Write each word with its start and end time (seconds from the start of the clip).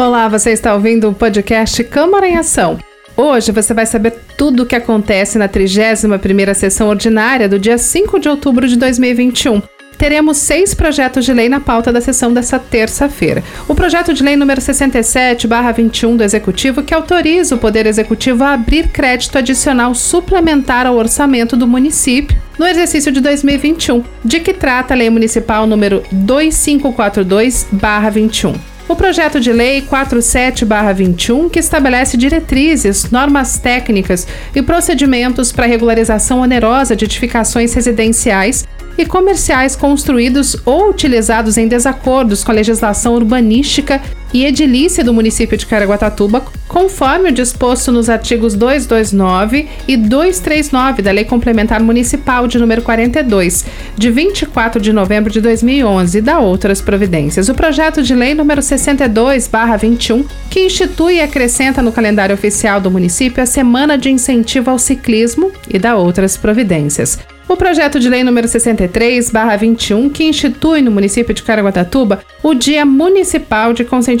Olá, 0.00 0.28
você 0.28 0.52
está 0.52 0.72
ouvindo 0.72 1.10
o 1.10 1.14
podcast 1.14 1.84
Câmara 1.84 2.26
em 2.26 2.38
Ação. 2.38 2.78
Hoje 3.14 3.52
você 3.52 3.74
vai 3.74 3.84
saber 3.84 4.14
tudo 4.34 4.62
o 4.62 4.66
que 4.66 4.74
acontece 4.74 5.36
na 5.36 5.46
31ª 5.46 6.54
sessão 6.54 6.88
ordinária 6.88 7.46
do 7.46 7.58
dia 7.58 7.76
5 7.76 8.18
de 8.18 8.26
outubro 8.26 8.66
de 8.66 8.76
2021 8.76 9.60
teremos 9.98 10.36
seis 10.38 10.72
projetos 10.72 11.26
de 11.26 11.34
lei 11.34 11.50
na 11.50 11.60
pauta 11.60 11.92
da 11.92 12.00
sessão 12.00 12.32
dessa 12.32 12.58
terça-feira. 12.58 13.44
O 13.68 13.74
projeto 13.74 14.14
de 14.14 14.22
lei 14.22 14.34
número 14.34 14.58
67/21 14.58 16.16
do 16.16 16.24
Executivo 16.24 16.82
que 16.82 16.94
autoriza 16.94 17.54
o 17.54 17.58
Poder 17.58 17.84
Executivo 17.84 18.42
a 18.42 18.54
abrir 18.54 18.88
crédito 18.88 19.36
adicional 19.36 19.94
suplementar 19.94 20.86
ao 20.86 20.96
orçamento 20.96 21.54
do 21.54 21.68
município 21.68 22.34
no 22.58 22.66
exercício 22.66 23.12
de 23.12 23.20
2021, 23.20 24.02
de 24.24 24.40
que 24.40 24.54
trata 24.54 24.94
a 24.94 24.96
Lei 24.96 25.10
Municipal 25.10 25.66
número 25.66 26.02
2542/21 26.10 28.69
o 28.90 28.96
projeto 28.96 29.38
de 29.38 29.52
lei 29.52 29.82
47/21, 29.82 31.48
que 31.48 31.60
estabelece 31.60 32.16
diretrizes, 32.16 33.08
normas 33.10 33.56
técnicas 33.56 34.26
e 34.54 34.60
procedimentos 34.62 35.52
para 35.52 35.66
regularização 35.66 36.40
onerosa 36.40 36.96
de 36.96 37.04
edificações 37.04 37.72
residenciais 37.72 38.66
e 38.98 39.06
comerciais 39.06 39.76
construídos 39.76 40.56
ou 40.64 40.90
utilizados 40.90 41.56
em 41.56 41.68
desacordos 41.68 42.42
com 42.42 42.50
a 42.50 42.54
legislação 42.54 43.14
urbanística 43.14 44.00
e 44.32 44.44
edilícia 44.44 45.02
do 45.02 45.12
município 45.12 45.56
de 45.56 45.66
Caraguatatuba, 45.66 46.44
conforme 46.68 47.30
o 47.30 47.32
disposto 47.32 47.90
nos 47.90 48.08
artigos 48.08 48.54
229 48.54 49.68
e 49.88 49.96
239 49.96 51.02
da 51.02 51.10
Lei 51.10 51.24
Complementar 51.24 51.82
Municipal 51.82 52.46
de 52.46 52.58
número 52.58 52.82
42, 52.82 53.64
de 53.96 54.10
24 54.10 54.80
de 54.80 54.92
novembro 54.92 55.32
de 55.32 55.40
2011, 55.40 56.18
e 56.18 56.20
da 56.20 56.38
outras 56.38 56.80
providências. 56.80 57.48
O 57.48 57.54
projeto 57.54 58.02
de 58.02 58.14
lei 58.14 58.34
número 58.34 58.62
62/21, 58.62 60.24
que 60.48 60.60
institui 60.60 61.16
e 61.16 61.22
acrescenta 61.22 61.82
no 61.82 61.92
calendário 61.92 62.34
oficial 62.34 62.80
do 62.80 62.90
município 62.90 63.42
a 63.42 63.46
Semana 63.46 63.98
de 63.98 64.10
Incentivo 64.10 64.70
ao 64.70 64.78
Ciclismo 64.78 65.50
e 65.68 65.78
da 65.78 65.96
outras 65.96 66.36
providências. 66.36 67.18
O 67.50 67.56
projeto 67.56 67.98
de 67.98 68.08
lei 68.08 68.22
número 68.22 68.46
63/21, 68.46 70.08
que 70.08 70.22
institui 70.22 70.80
no 70.80 70.92
município 70.92 71.34
de 71.34 71.42
Caraguatatuba 71.42 72.20
o 72.44 72.54
Dia 72.54 72.86
Municipal 72.86 73.72
de 73.72 73.84
Conscientização 73.84 74.19